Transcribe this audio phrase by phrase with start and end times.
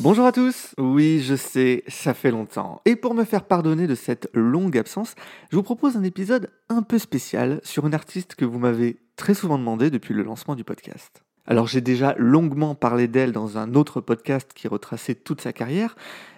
[0.00, 0.74] Bonjour à tous.
[0.76, 2.82] Oui, je sais, ça fait longtemps.
[2.84, 5.14] Et pour me faire pardonner de cette longue absence,
[5.50, 9.32] je vous propose un épisode un peu spécial sur une artiste que vous m'avez très
[9.32, 11.25] souvent demandé depuis le lancement du podcast.
[11.46, 15.96] Alors j'ai déjà longuement parlé d'elle dans un autre podcast qui retraçait toute sa carrière,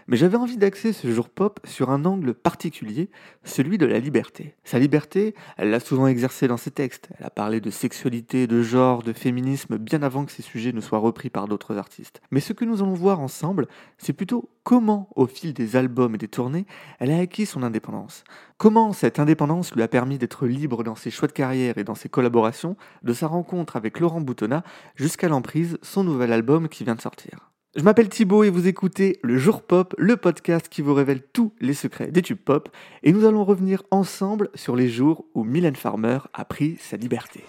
[0.08, 3.10] mais j'avais envie d'axer ce jour pop sur un angle particulier,
[3.44, 4.56] celui de la liberté.
[4.64, 7.10] Sa liberté, elle l'a souvent exercée dans ses textes.
[7.18, 10.80] Elle a parlé de sexualité, de genre, de féminisme bien avant que ces sujets ne
[10.80, 12.22] soient repris par d'autres artistes.
[12.30, 16.18] Mais ce que nous allons voir ensemble, c'est plutôt comment, au fil des albums et
[16.18, 16.66] des tournées,
[16.98, 18.24] elle a acquis son indépendance.
[18.56, 21.94] Comment cette indépendance lui a permis d'être libre dans ses choix de carrière et dans
[21.94, 26.94] ses collaborations, de sa rencontre avec Laurent Boutonnat jusqu'à l'emprise, son nouvel album qui vient
[26.94, 27.50] de sortir.
[27.76, 31.52] Je m'appelle Thibaut et vous écoutez Le Jour Pop, le podcast qui vous révèle tous
[31.60, 32.70] les secrets des tubes pop.
[33.02, 37.44] Et nous allons revenir ensemble sur les jours où Mylène Farmer a pris sa liberté.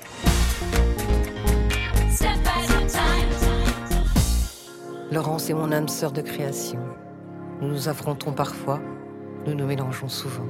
[5.09, 6.81] Laurence est mon âme sœur de création.
[7.61, 8.81] Nous nous affrontons parfois,
[9.47, 10.47] nous nous mélangeons souvent.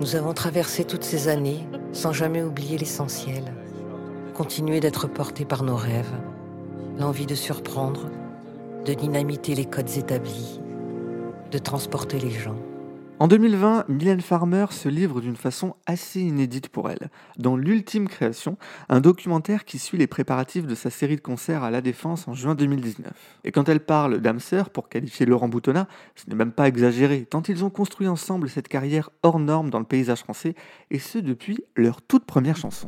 [0.00, 3.54] Nous avons traversé toutes ces années sans jamais oublier l'essentiel.
[4.32, 6.14] Continuer d'être portés par nos rêves,
[6.98, 8.08] l'envie de surprendre,
[8.86, 10.60] de dynamiter les codes établis,
[11.50, 12.56] de transporter les gens.
[13.18, 18.56] En 2020, Mylène Farmer se livre d'une façon assez inédite pour elle, dans l'ultime création,
[18.88, 22.34] un documentaire qui suit les préparatifs de sa série de concerts à La Défense en
[22.34, 23.12] juin 2019.
[23.42, 27.24] Et quand elle parle d'âme sœur pour qualifier Laurent Boutonnat, ce n'est même pas exagéré,
[27.24, 30.54] tant ils ont construit ensemble cette carrière hors norme dans le paysage français,
[30.92, 32.86] et ce depuis leur toute première chanson.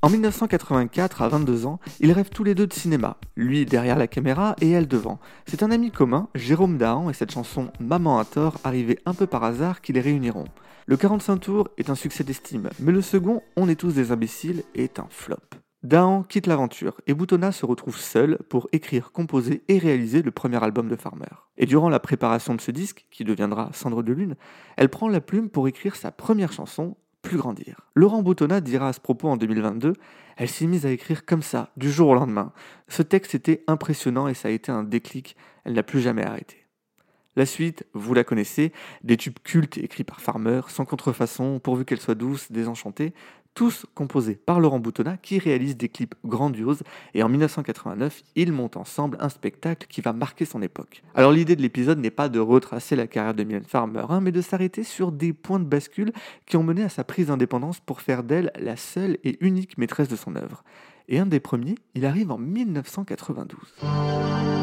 [0.00, 4.06] En 1984, à 22 ans, ils rêvent tous les deux de cinéma, lui derrière la
[4.06, 5.18] caméra et elle devant.
[5.46, 9.26] C'est un ami commun, Jérôme Dahan, et cette chanson Maman à tort arrivée un peu
[9.26, 10.44] par hasard qui les réuniront.
[10.86, 14.62] Le 45 tours est un succès d'estime, mais le second, On est tous des imbéciles,
[14.76, 15.36] est un flop.
[15.82, 20.62] Dahan quitte l'aventure et Boutonnat se retrouve seul pour écrire, composer et réaliser le premier
[20.62, 21.26] album de Farmer.
[21.56, 24.36] Et durant la préparation de ce disque, qui deviendra Cendre de Lune,
[24.76, 27.80] elle prend la plume pour écrire sa première chanson, plus grandir.
[27.94, 29.94] Laurent Boutonnat dira à ce propos en 2022
[30.36, 32.52] Elle s'est mise à écrire comme ça, du jour au lendemain.
[32.88, 35.36] Ce texte était impressionnant et ça a été un déclic.
[35.64, 36.64] Elle n'a plus jamais arrêté.
[37.36, 38.72] La suite, vous la connaissez,
[39.04, 43.14] des tubes cultes écrits par Farmer, sans contrefaçon, pourvu qu'elle soit douce, désenchantée,
[43.58, 48.76] tous composés par Laurent Boutonnat qui réalise des clips grandioses et en 1989, ils montent
[48.76, 51.02] ensemble un spectacle qui va marquer son époque.
[51.16, 54.30] Alors l'idée de l'épisode n'est pas de retracer la carrière de Mylène Farmer, hein, mais
[54.30, 56.12] de s'arrêter sur des points de bascule
[56.46, 60.06] qui ont mené à sa prise d'indépendance pour faire d'elle la seule et unique maîtresse
[60.06, 60.62] de son œuvre.
[61.08, 64.57] Et un des premiers, il arrive en 1992.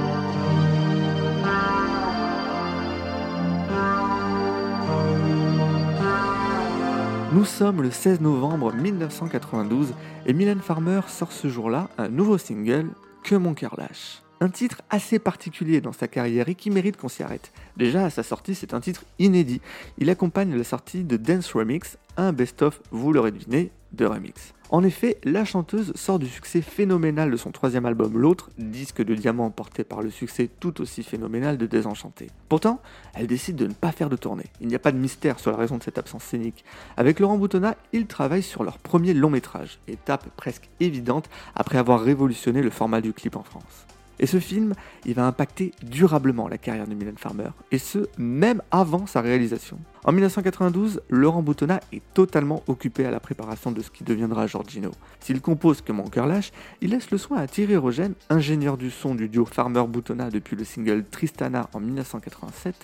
[7.35, 9.93] Nous sommes le 16 novembre 1992
[10.25, 12.91] et Mylène Farmer sort ce jour-là un nouveau single,
[13.25, 14.21] Que mon cœur lâche.
[14.39, 17.51] Un titre assez particulier dans sa carrière et qui mérite qu'on s'y arrête.
[17.75, 19.59] Déjà à sa sortie, c'est un titre inédit.
[19.97, 24.53] Il accompagne la sortie de Dance Remix, un best-of, vous l'aurez deviné, de remix.
[24.71, 29.13] En effet, la chanteuse sort du succès phénoménal de son troisième album L'autre, disque de
[29.13, 32.31] diamant porté par le succès tout aussi phénoménal de Désenchanté.
[32.49, 32.81] Pourtant,
[33.13, 34.45] elle décide de ne pas faire de tournée.
[34.61, 36.65] Il n'y a pas de mystère sur la raison de cette absence scénique.
[36.97, 42.01] Avec Laurent Boutonnat, ils travaillent sur leur premier long métrage, étape presque évidente après avoir
[42.01, 43.85] révolutionné le format du clip en France.
[44.19, 44.73] Et ce film,
[45.05, 49.77] il va impacter durablement la carrière de Mylène Farmer, et ce, même avant sa réalisation.
[50.05, 54.91] En 1992, Laurent Boutonnat est totalement occupé à la préparation de ce qui deviendra Giorgino.
[55.19, 58.91] S'il compose que Mon cœur lâche, il laisse le soin à Thierry Rogène, ingénieur du
[58.91, 62.75] son du duo Farmer-Boutonnat depuis le single Tristana en 1987,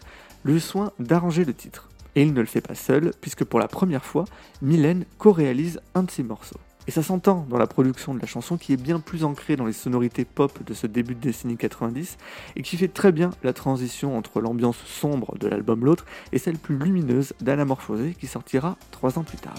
[0.43, 1.89] le soin d'arranger le titre.
[2.15, 4.25] Et il ne le fait pas seul, puisque pour la première fois,
[4.61, 6.59] Mylène co-réalise un de ses morceaux.
[6.87, 9.65] Et ça s'entend dans la production de la chanson qui est bien plus ancrée dans
[9.65, 12.17] les sonorités pop de ce début de décennie 90
[12.55, 16.57] et qui fait très bien la transition entre l'ambiance sombre de l'album L'autre et celle
[16.57, 19.55] plus lumineuse d'Anamorphosé qui sortira trois ans plus tard.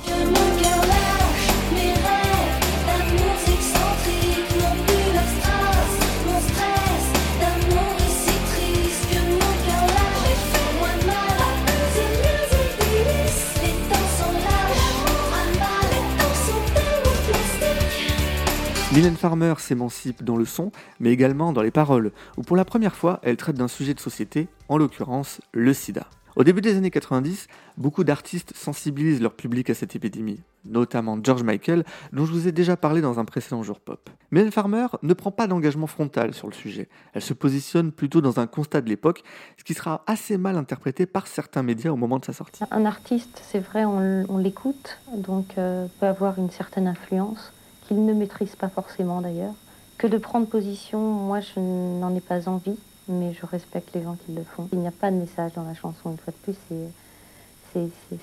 [18.92, 22.94] Mylène Farmer s'émancipe dans le son, mais également dans les paroles, où pour la première
[22.94, 26.06] fois, elle traite d'un sujet de société, en l'occurrence le sida.
[26.36, 27.46] Au début des années 90,
[27.78, 32.52] beaucoup d'artistes sensibilisent leur public à cette épidémie, notamment George Michael, dont je vous ai
[32.52, 34.10] déjà parlé dans un précédent jour pop.
[34.30, 36.90] Mylène Farmer ne prend pas d'engagement frontal sur le sujet.
[37.14, 39.22] Elle se positionne plutôt dans un constat de l'époque,
[39.56, 42.62] ce qui sera assez mal interprété par certains médias au moment de sa sortie.
[42.70, 47.54] Un artiste, c'est vrai, on, l'écoute, donc euh, peut avoir une certaine influence,
[47.92, 49.54] qu'il ne maîtrise pas forcément d'ailleurs.
[49.98, 52.78] Que de prendre position, moi je n'en ai pas envie
[53.08, 54.68] mais je respecte les gens qui le font.
[54.72, 56.56] Il n'y a pas de message dans la chanson, une fois de plus,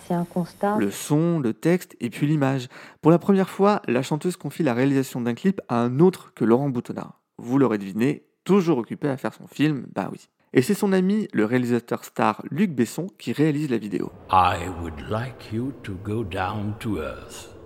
[0.07, 0.77] c'est un constat.
[0.77, 2.68] Le son, le texte et puis l'image.
[3.01, 6.45] Pour la première fois, la chanteuse confie la réalisation d'un clip à un autre que
[6.45, 7.13] Laurent Boutonnat.
[7.38, 10.30] Vous l'aurez deviné, toujours occupé à faire son film, bah oui.
[10.54, 14.12] Et c'est son ami, le réalisateur star Luc Besson, qui réalise la vidéo.
[14.31, 17.59] I would like you to go down to earth.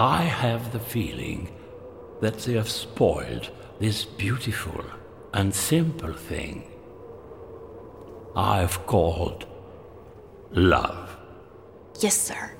[0.00, 1.50] I have the feeling
[2.22, 3.50] that they have spoiled
[3.80, 4.82] this beautiful
[5.34, 6.64] and simple thing
[8.34, 9.44] I've called
[10.52, 11.18] love.
[12.00, 12.50] Yes, sir.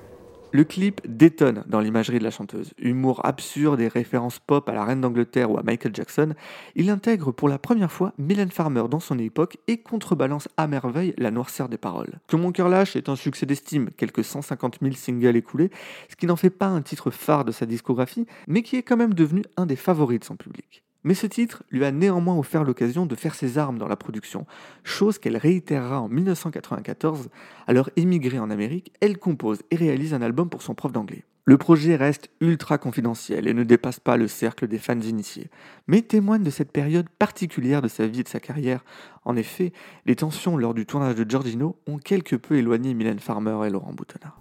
[0.52, 2.74] Le clip détonne dans l'imagerie de la chanteuse.
[2.76, 6.34] Humour absurde et références pop à la reine d'Angleterre ou à Michael Jackson,
[6.74, 11.14] il intègre pour la première fois Mylène Farmer dans son époque et contrebalance à merveille
[11.18, 12.18] la noirceur des paroles.
[12.26, 15.70] Que mon cœur lâche est un succès d'estime, quelques 150 000 singles écoulés,
[16.08, 18.96] ce qui n'en fait pas un titre phare de sa discographie, mais qui est quand
[18.96, 20.82] même devenu un des favoris de son public.
[21.04, 24.46] Mais ce titre lui a néanmoins offert l'occasion de faire ses armes dans la production,
[24.84, 27.28] chose qu'elle réitérera en 1994.
[27.66, 31.24] Alors émigrée en Amérique, elle compose et réalise un album pour son prof d'anglais.
[31.46, 35.50] Le projet reste ultra confidentiel et ne dépasse pas le cercle des fans initiés,
[35.88, 38.84] mais témoigne de cette période particulière de sa vie et de sa carrière.
[39.24, 39.72] En effet,
[40.06, 43.94] les tensions lors du tournage de Giorgino ont quelque peu éloigné Mylène Farmer et Laurent
[43.94, 44.39] Boutonnat.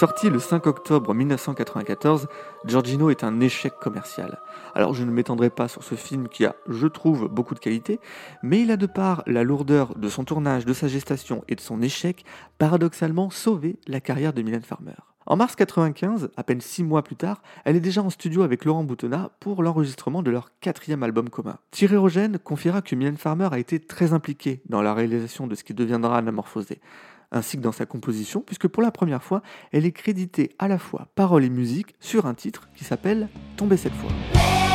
[0.00, 2.26] Sorti le 5 octobre 1994,
[2.64, 4.40] Giorgino est un échec commercial.
[4.74, 8.00] Alors je ne m'étendrai pas sur ce film qui a, je trouve, beaucoup de qualité,
[8.42, 11.60] mais il a de par la lourdeur de son tournage, de sa gestation et de
[11.60, 12.24] son échec,
[12.56, 14.94] paradoxalement sauvé la carrière de Mylène Farmer.
[15.26, 18.64] En mars 95, à peine six mois plus tard, elle est déjà en studio avec
[18.64, 21.58] Laurent Boutonnat pour l'enregistrement de leur quatrième album commun.
[21.72, 25.62] Thierry Rogen confiera que Mylène Farmer a été très impliquée dans la réalisation de ce
[25.62, 26.80] qui deviendra Anamorphosé
[27.32, 29.42] ainsi que dans sa composition, puisque pour la première fois,
[29.72, 33.76] elle est créditée à la fois paroles et musique sur un titre qui s'appelle Tomber
[33.76, 34.69] cette fois.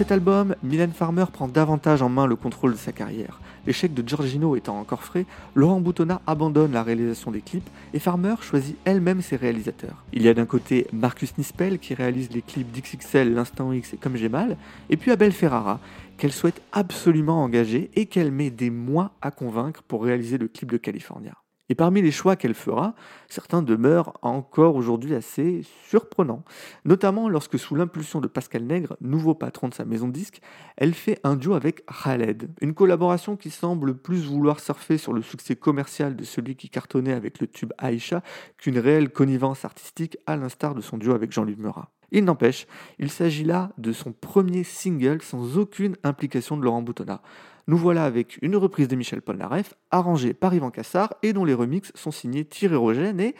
[0.00, 3.38] Cet album, Mylène Farmer prend davantage en main le contrôle de sa carrière.
[3.66, 8.36] L'échec de Giorgino étant encore frais, Laurent Boutonnat abandonne la réalisation des clips et Farmer
[8.40, 10.02] choisit elle-même ses réalisateurs.
[10.14, 13.98] Il y a d'un côté Marcus Nispel qui réalise les clips d'XXL, L'Instant X et
[13.98, 14.56] Comme J'ai Mal,
[14.88, 15.80] et puis Abel Ferrara
[16.16, 20.72] qu'elle souhaite absolument engager et qu'elle met des mois à convaincre pour réaliser le clip
[20.72, 21.34] de California.
[21.70, 22.96] Et parmi les choix qu'elle fera,
[23.28, 26.42] certains demeurent encore aujourd'hui assez surprenants,
[26.84, 30.40] notamment lorsque sous l'impulsion de Pascal Nègre, nouveau patron de sa maison de disques,
[30.76, 35.22] elle fait un duo avec Khaled, une collaboration qui semble plus vouloir surfer sur le
[35.22, 38.24] succès commercial de celui qui cartonnait avec le tube Aïcha
[38.58, 41.88] qu'une réelle connivence artistique à l'instar de son duo avec Jean-Luc Murat.
[42.12, 42.66] Il n'empêche,
[42.98, 47.22] il s'agit là de son premier single sans aucune implication de Laurent Boutonnat.
[47.66, 51.54] Nous voilà avec une reprise de Michel Polnareff, arrangée par Yvan Cassard et dont les
[51.54, 53.34] remixes sont signés Thierry Rogen et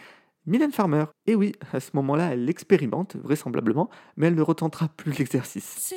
[0.46, 1.04] Mylène Farmer.
[1.26, 5.92] Et oui, à ce moment-là, elle l'expérimente, vraisemblablement, mais elle ne retentera plus l'exercice.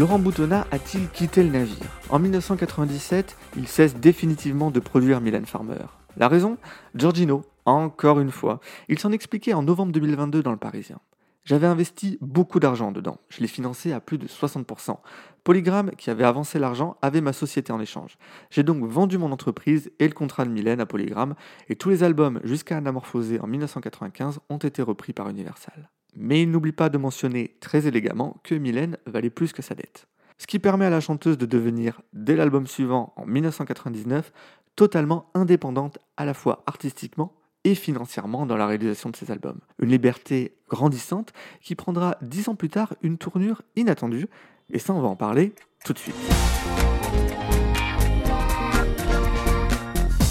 [0.00, 1.76] Laurent Boutonnat a-t-il quitté le navire?
[2.08, 5.84] En 1997, il cesse définitivement de produire Mylène Farmer.
[6.16, 6.56] La raison?
[6.94, 8.60] Giorgino, encore une fois.
[8.88, 11.00] Il s'en expliquait en novembre 2022 dans Le Parisien.
[11.44, 14.96] J'avais investi beaucoup d'argent dedans, je l'ai financé à plus de 60%.
[15.44, 18.16] Polygram, qui avait avancé l'argent, avait ma société en échange.
[18.48, 21.34] J'ai donc vendu mon entreprise et le contrat de Mylène à Polygram,
[21.68, 25.90] et tous les albums jusqu'à Anamorphosé en 1995 ont été repris par Universal.
[26.14, 30.06] Mais il n'oublie pas de mentionner très élégamment que Mylène valait plus que sa dette.
[30.38, 34.32] Ce qui permet à la chanteuse de devenir, dès l'album suivant en 1999,
[34.74, 39.60] totalement indépendante à la fois artistiquement et financièrement dans la réalisation de ses albums.
[39.78, 44.26] Une liberté grandissante qui prendra dix ans plus tard une tournure inattendue,
[44.72, 45.52] et ça on va en parler
[45.84, 46.16] tout de suite.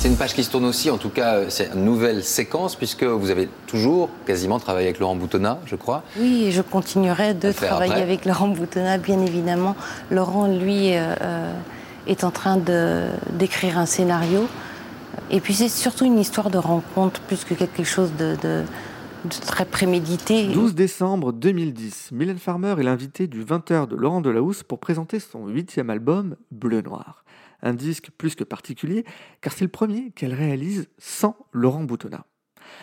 [0.09, 3.03] Une page qui se tourne aussi, en tout cas, euh, c'est une nouvelle séquence, puisque
[3.03, 6.03] vous avez toujours quasiment travaillé avec Laurent Boutonnat, je crois.
[6.17, 8.01] Oui, et je continuerai de travailler après.
[8.03, 9.75] avec Laurent Boutonnat, bien évidemment.
[10.09, 11.53] Laurent, lui, euh, euh,
[12.07, 14.47] est en train de- d'écrire un scénario.
[15.29, 18.63] Et puis c'est surtout une histoire de rencontre plus que quelque chose de, de-
[19.25, 20.47] de très prémédité.
[20.47, 25.45] 12 décembre 2010, Mylène Farmer est l'invitée du 20h de Laurent Delahousse pour présenter son
[25.47, 27.23] huitième album, Bleu Noir.
[27.61, 29.05] Un disque plus que particulier,
[29.41, 32.25] car c'est le premier qu'elle réalise sans Laurent Boutonnat.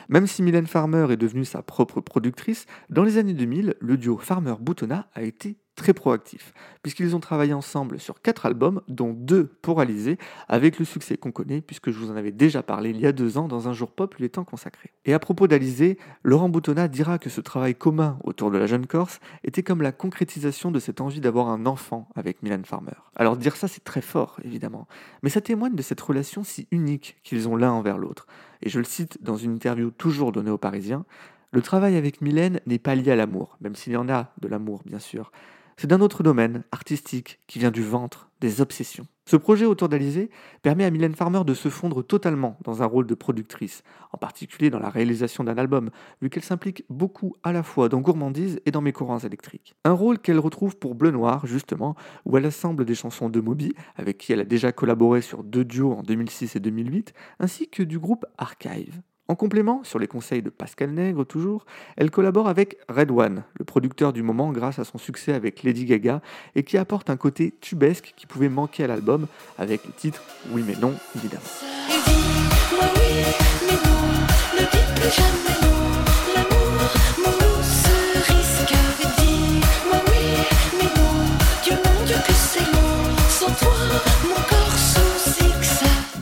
[0.09, 4.19] Même si Mylène Farmer est devenue sa propre productrice, dans les années 2000, le duo
[4.19, 6.53] Farmer-Boutonnat a été très proactif,
[6.83, 10.19] puisqu'ils ont travaillé ensemble sur quatre albums, dont deux pour Alizé,
[10.49, 13.13] avec le succès qu'on connaît, puisque je vous en avais déjà parlé il y a
[13.13, 14.91] deux ans dans un jour pop lui étant consacré.
[15.05, 18.87] Et à propos d'Alizé, Laurent Boutonnat dira que ce travail commun autour de la jeune
[18.87, 22.97] Corse était comme la concrétisation de cette envie d'avoir un enfant avec Mylène Farmer.
[23.15, 24.89] Alors dire ça c'est très fort, évidemment,
[25.23, 28.27] mais ça témoigne de cette relation si unique qu'ils ont l'un envers l'autre.
[28.63, 31.05] Et je le cite dans une interview toujours donnée aux Parisiens,
[31.53, 34.49] le travail avec Mylène n'est pas lié à l'amour, même s'il y en a de
[34.49, 35.31] l'amour bien sûr.
[35.79, 39.07] C'est d'un autre domaine, artistique, qui vient du ventre, des obsessions.
[39.27, 40.31] Ce projet autour d'Alizé
[40.63, 44.71] permet à Mylène Farmer de se fondre totalement dans un rôle de productrice, en particulier
[44.71, 45.91] dans la réalisation d'un album,
[46.23, 49.75] vu qu'elle s'implique beaucoup à la fois dans Gourmandise et dans Mes courants électriques.
[49.85, 53.75] Un rôle qu'elle retrouve pour Bleu Noir, justement, où elle assemble des chansons de Moby,
[53.97, 57.83] avec qui elle a déjà collaboré sur deux duos en 2006 et 2008, ainsi que
[57.83, 59.03] du groupe Archive.
[59.29, 61.67] En complément, sur les conseils de Pascal Nègre toujours,
[61.97, 65.85] elle collabore avec Red One, le producteur du moment grâce à son succès avec Lady
[65.85, 66.23] Gaga,
[66.55, 69.27] et qui apporte un côté tubesque qui pouvait manquer à l'album,
[69.59, 71.43] avec le titre Oui mais non, évidemment.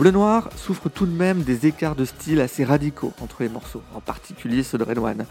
[0.04, 3.80] Bleu Noir souffre tout de même des écarts de style assez radicaux entre les morceaux,
[3.94, 5.24] en particulier ceux de Red One.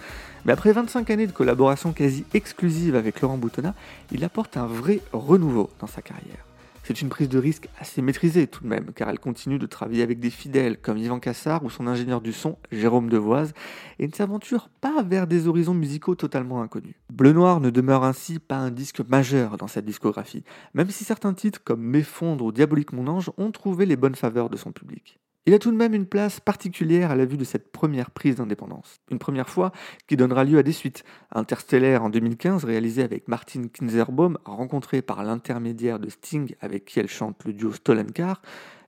[0.46, 3.75] Mais après 25 années de collaboration quasi exclusive avec Laurent Boutonnat,
[4.12, 6.44] il apporte un vrai renouveau dans sa carrière.
[6.84, 10.01] C'est une prise de risque assez maîtrisée tout de même, car elle continue de travailler
[10.01, 13.53] avec des fidèles comme Yvan Cassard ou son ingénieur du son, Jérôme Devoise,
[14.00, 16.96] et ne s'aventure pas vers des horizons musicaux totalement inconnus.
[17.13, 20.43] Bleu Noir ne demeure ainsi pas un disque majeur dans sa discographie,
[20.74, 24.50] même si certains titres comme M'effondre ou Diabolique mon ange ont trouvé les bonnes faveurs
[24.50, 25.20] de son public.
[25.46, 28.38] Il a tout de même une place particulière à la vue de cette première prise
[28.38, 29.00] d'indépendance.
[29.12, 29.72] Une première fois
[30.08, 31.03] qui donnera lieu à des suites.
[31.32, 37.10] Interstellaire en 2015, réalisé avec Martin Kinzerbaum, rencontré par l'intermédiaire de Sting avec qui elle
[37.10, 38.41] chante le duo Stolen Car,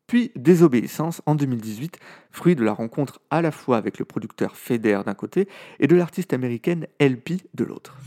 [0.07, 1.99] puis Désobéissance en 2018,
[2.31, 5.47] fruit de la rencontre à la fois avec le producteur Feder d'un côté
[5.79, 7.97] et de l'artiste américaine LP de l'autre.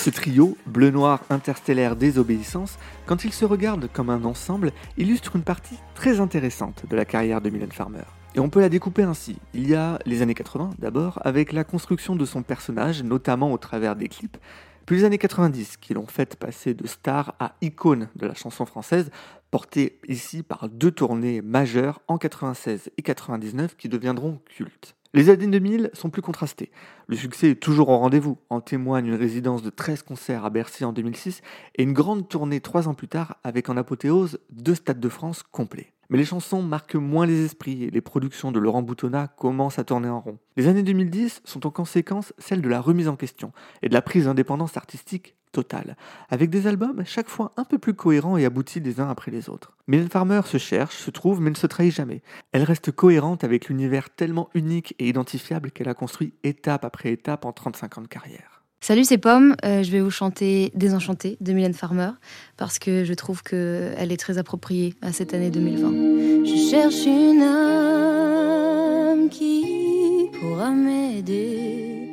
[0.00, 5.42] Ce trio, bleu noir interstellaire désobéissance, quand ils se regardent comme un ensemble, illustre une
[5.42, 8.04] partie très intéressante de la carrière de Mylène Farmer.
[8.34, 9.36] Et on peut la découper ainsi.
[9.52, 13.58] Il y a les années 80 d'abord, avec la construction de son personnage, notamment au
[13.58, 14.38] travers des clips,
[14.86, 18.64] puis les années 90 qui l'ont fait passer de star à icône de la chanson
[18.64, 19.10] française,
[19.50, 24.96] portée ici par deux tournées majeures en 96 et 99 qui deviendront cultes.
[25.12, 26.70] Les années 2000 sont plus contrastées.
[27.08, 30.84] Le succès est toujours au rendez-vous, en témoigne une résidence de 13 concerts à Bercy
[30.84, 31.42] en 2006
[31.74, 35.42] et une grande tournée trois ans plus tard avec en apothéose deux Stades de France
[35.42, 35.92] complets.
[36.10, 39.84] Mais les chansons marquent moins les esprits et les productions de Laurent Boutonnat commencent à
[39.84, 40.38] tourner en rond.
[40.56, 43.52] Les années 2010 sont en conséquence celles de la remise en question
[43.82, 45.96] et de la prise d'indépendance artistique totale,
[46.28, 49.48] avec des albums chaque fois un peu plus cohérents et aboutis les uns après les
[49.48, 49.76] autres.
[49.86, 52.22] Mylène Farmer se cherche, se trouve, mais ne se trahit jamais.
[52.52, 57.44] Elle reste cohérente avec l'univers tellement unique et identifiable qu'elle a construit étape après étape
[57.44, 58.59] en 35 ans de carrière.
[58.82, 59.56] Salut, c'est Pomme.
[59.62, 62.12] Euh, je vais vous chanter Désenchanté de Mylène Farmer
[62.56, 66.46] parce que je trouve qu'elle est très appropriée à cette année 2020.
[66.46, 72.08] Je cherche une âme qui pourra m'aider.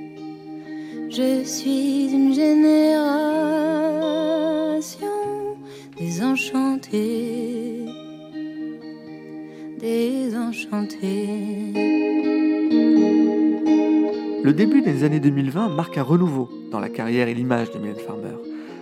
[1.09, 3.07] Je suis une génération
[5.97, 7.85] désenchantée,
[9.79, 11.46] désenchantée.
[14.57, 18.33] Début des années 2020 marque un renouveau dans la carrière et l'image de Mylène Farmer.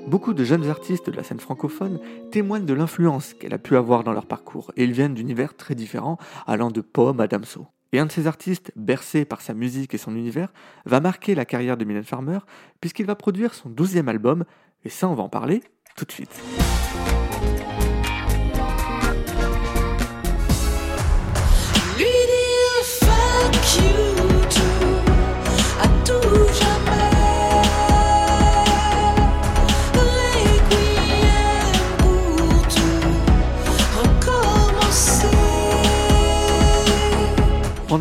[0.07, 1.99] Beaucoup de jeunes artistes de la scène francophone
[2.31, 5.75] témoignent de l'influence qu'elle a pu avoir dans leur parcours, et ils viennent d'univers très
[5.75, 6.17] différents,
[6.47, 7.67] allant de Pomme à Damso.
[7.91, 10.53] Et un de ces artistes, bercé par sa musique et son univers,
[10.85, 12.39] va marquer la carrière de Mylène Farmer,
[12.79, 14.45] puisqu'il va produire son douzième album,
[14.85, 15.61] et ça on va en parler
[15.97, 16.41] tout de suite.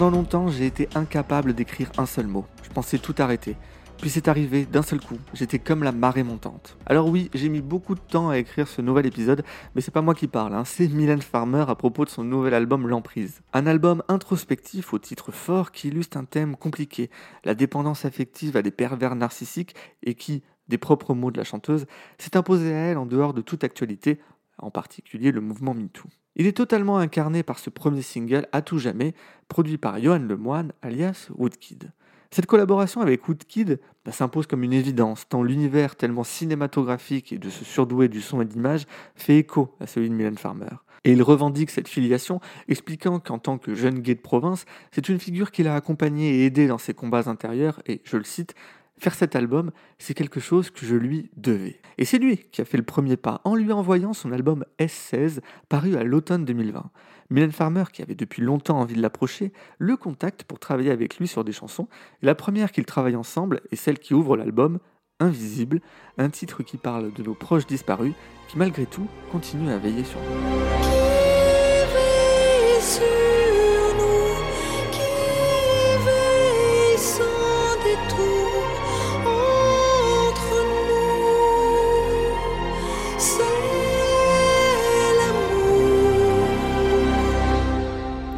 [0.04, 2.44] Pendant longtemps, j'ai été incapable d'écrire un seul mot.
[2.62, 3.56] Je pensais tout arrêter.
[3.96, 6.76] Puis c'est arrivé d'un seul coup, j'étais comme la marée montante.
[6.84, 9.44] Alors oui, j'ai mis beaucoup de temps à écrire ce nouvel épisode,
[9.74, 12.52] mais c'est pas moi qui parle, hein, c'est Mylène Farmer à propos de son nouvel
[12.52, 13.40] album L'Emprise.
[13.54, 17.08] Un album introspectif au titre fort qui illustre un thème compliqué,
[17.46, 21.86] la dépendance affective à des pervers narcissiques et qui, des propres mots de la chanteuse,
[22.18, 24.20] s'est imposé à elle en dehors de toute actualité,
[24.58, 26.08] en particulier le mouvement MeToo.
[26.36, 29.14] Il est totalement incarné par ce premier single à tout jamais,
[29.48, 31.92] produit par Johan Lemoine alias Woodkid.
[32.30, 37.48] Cette collaboration avec Woodkid bah, s'impose comme une évidence, tant l'univers tellement cinématographique et de
[37.48, 40.66] ce surdoué du son et de l'image fait écho à celui de Mylène Farmer.
[41.04, 45.20] Et il revendique cette filiation, expliquant qu'en tant que jeune gay de province, c'est une
[45.20, 48.56] figure qu'il a accompagné et aidé dans ses combats intérieurs, et je le cite,
[49.04, 51.78] Faire cet album, c'est quelque chose que je lui devais.
[51.98, 55.40] Et c'est lui qui a fait le premier pas en lui envoyant son album S16,
[55.68, 56.90] paru à l'automne 2020.
[57.28, 61.28] Mylène Farmer, qui avait depuis longtemps envie de l'approcher, le contacte pour travailler avec lui
[61.28, 61.86] sur des chansons.
[62.22, 64.78] La première qu'ils travaillent ensemble est celle qui ouvre l'album,
[65.20, 65.82] Invisible,
[66.16, 68.14] un titre qui parle de nos proches disparus,
[68.48, 70.44] qui malgré tout continuent à veiller sur nous.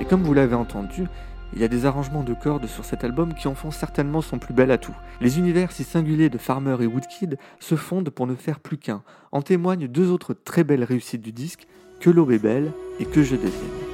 [0.09, 1.05] Comme vous l'avez entendu,
[1.53, 4.39] il y a des arrangements de cordes sur cet album qui en font certainement son
[4.39, 4.95] plus bel atout.
[5.21, 9.03] Les univers si singuliers de Farmer et Woodkid se fondent pour ne faire plus qu'un.
[9.33, 11.67] En témoignent deux autres très belles réussites du disque,
[12.01, 13.86] Que l'aube est belle et Que je devienne.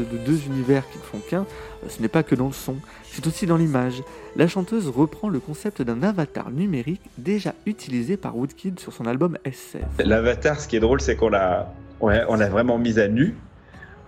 [0.00, 2.76] De deux univers qui ne font qu'un, euh, ce n'est pas que dans le son,
[3.10, 4.02] c'est aussi dans l'image.
[4.36, 9.38] La chanteuse reprend le concept d'un avatar numérique déjà utilisé par Woodkid sur son album
[9.44, 9.82] SF.
[9.98, 13.34] L'avatar, ce qui est drôle, c'est qu'on l'a, on l'a vraiment mise à nu.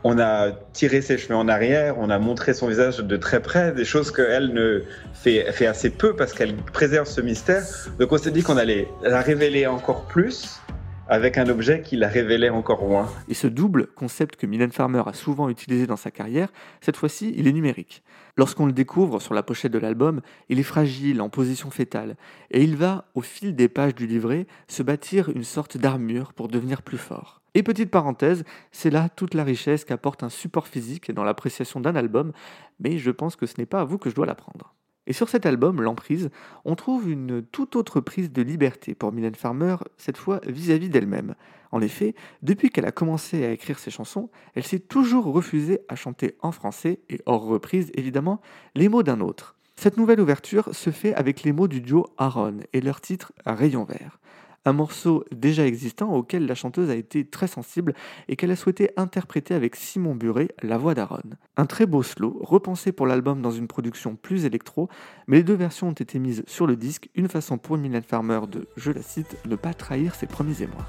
[0.06, 3.72] On a tiré ses cheveux en arrière, on a montré son visage de très près,
[3.72, 4.82] des choses qu'elle ne
[5.14, 7.62] fait, fait assez peu parce qu'elle préserve ce mystère.
[7.98, 10.60] Donc on s'est dit qu'on allait la révéler encore plus
[11.08, 13.08] avec un objet qui la révélait encore moins.
[13.28, 17.34] Et ce double concept que Mylène Farmer a souvent utilisé dans sa carrière, cette fois-ci,
[17.36, 18.02] il est numérique.
[18.36, 22.16] Lorsqu'on le découvre sur la pochette de l'album, il est fragile, en position fétale,
[22.50, 26.48] et il va, au fil des pages du livret, se bâtir une sorte d'armure pour
[26.48, 27.42] devenir plus fort.
[27.54, 31.94] Et petite parenthèse, c'est là toute la richesse qu'apporte un support physique dans l'appréciation d'un
[31.94, 32.32] album,
[32.80, 34.73] mais je pense que ce n'est pas à vous que je dois l'apprendre.
[35.06, 36.30] Et sur cet album, L'Emprise,
[36.64, 41.34] on trouve une toute autre prise de liberté pour Mylène Farmer, cette fois vis-à-vis d'elle-même.
[41.72, 45.96] En effet, depuis qu'elle a commencé à écrire ses chansons, elle s'est toujours refusée à
[45.96, 48.40] chanter en français, et hors reprise évidemment,
[48.74, 49.56] les mots d'un autre.
[49.76, 53.84] Cette nouvelle ouverture se fait avec les mots du duo Aaron et leur titre Rayon
[53.84, 54.20] vert
[54.64, 57.94] un morceau déjà existant auquel la chanteuse a été très sensible
[58.28, 61.22] et qu'elle a souhaité interpréter avec Simon Buret, la voix d'Aaron.
[61.56, 64.88] Un très beau slow, repensé pour l'album dans une production plus électro,
[65.26, 68.40] mais les deux versions ont été mises sur le disque, une façon pour Mylène Farmer
[68.50, 70.86] de, je la cite, ne pas trahir ses premiers émois.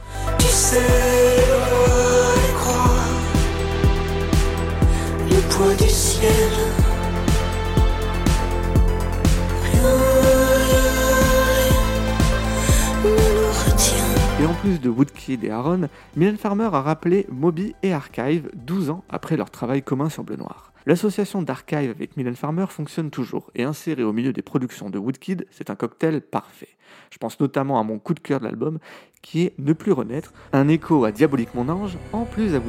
[14.41, 18.89] Et en plus de Woodkid et Aaron, Mylène Farmer a rappelé Moby et Archive 12
[18.89, 20.73] ans après leur travail commun sur Bleu Noir.
[20.85, 25.47] L'association d'Archive avec Mylène Farmer fonctionne toujours, et inséré au milieu des productions de Woodkid,
[25.51, 26.75] c'est un cocktail parfait.
[27.11, 28.79] Je pense notamment à mon coup de cœur de l'album,
[29.21, 32.59] qui est Ne plus renaître, un écho à Diabolique mon ange, en plus à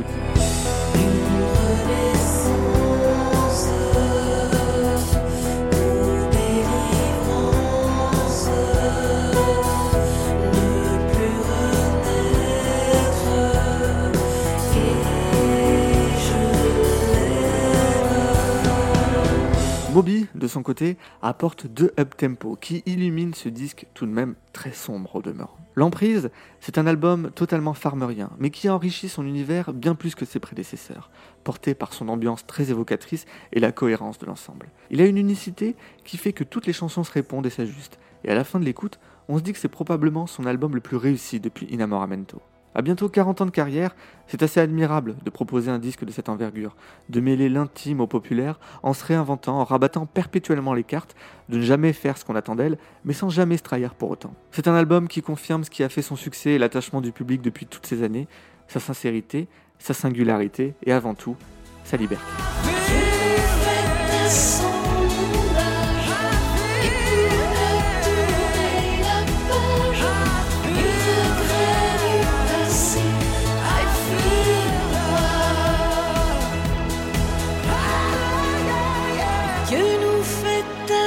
[19.96, 24.72] Bobby, de son côté, apporte deux up-tempo qui illuminent ce disque tout de même très
[24.72, 25.56] sombre au demeurant.
[25.74, 26.28] L'Emprise,
[26.60, 31.08] c'est un album totalement farmerien, mais qui enrichit son univers bien plus que ses prédécesseurs,
[31.44, 34.68] porté par son ambiance très évocatrice et la cohérence de l'ensemble.
[34.90, 38.28] Il a une unicité qui fait que toutes les chansons se répondent et s'ajustent, et
[38.28, 40.98] à la fin de l'écoute, on se dit que c'est probablement son album le plus
[40.98, 42.42] réussi depuis Inamoramento.
[42.76, 46.28] À bientôt 40 ans de carrière, c'est assez admirable de proposer un disque de cette
[46.28, 46.76] envergure,
[47.08, 51.16] de mêler l'intime au populaire en se réinventant, en rabattant perpétuellement les cartes,
[51.48, 54.34] de ne jamais faire ce qu'on attend d'elle, mais sans jamais se trahir pour autant.
[54.50, 57.40] C'est un album qui confirme ce qui a fait son succès et l'attachement du public
[57.40, 58.28] depuis toutes ces années,
[58.68, 61.36] sa sincérité, sa singularité et avant tout,
[61.82, 62.26] sa liberté.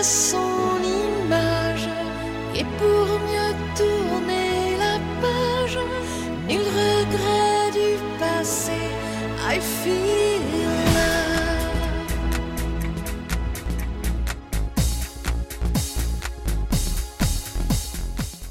[0.02, 0.49] Fait à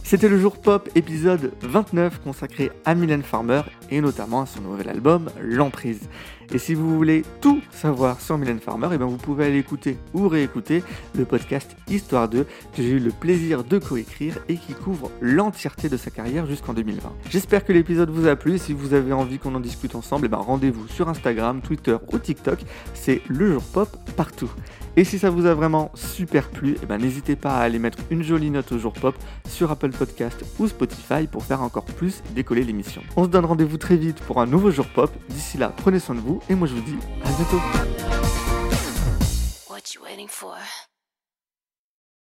[0.08, 4.88] C'était le jour pop épisode 29 consacré à Mylène Farmer et notamment à son nouvel
[4.88, 6.08] album L'Emprise.
[6.50, 9.98] Et si vous voulez tout savoir sur Mylène Farmer, eh bien vous pouvez aller écouter
[10.14, 10.82] ou réécouter
[11.14, 15.90] le podcast Histoire 2 que j'ai eu le plaisir de coécrire et qui couvre l'entièreté
[15.90, 17.12] de sa carrière jusqu'en 2020.
[17.28, 20.24] J'espère que l'épisode vous a plu et si vous avez envie qu'on en discute ensemble,
[20.24, 22.60] eh ben rendez-vous sur Instagram, Twitter ou TikTok,
[22.94, 24.50] c'est le jour pop partout.
[24.98, 27.98] Et si ça vous a vraiment super plu, eh ben n'hésitez pas à aller mettre
[28.10, 29.14] une jolie note au jour pop
[29.48, 33.00] sur Apple Podcast ou Spotify pour faire encore plus décoller l'émission.
[33.14, 35.12] On se donne rendez-vous très vite pour un nouveau jour pop.
[35.28, 37.60] D'ici là, prenez soin de vous et moi je vous dis à bientôt.